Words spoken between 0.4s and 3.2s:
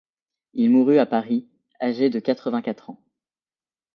Il mourut à Paris, âgé de quatre-vingt-quatre ans.